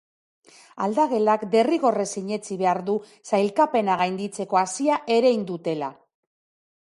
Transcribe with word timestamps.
Aldagelak 0.85 1.43
derrigorrez 1.55 2.05
sinetsi 2.21 2.57
behar 2.63 2.81
du 2.87 2.95
sailkapena 3.31 3.97
gainditzeko 4.01 4.61
hazia 4.65 4.97
erein 5.17 5.47
dutela. 5.51 5.91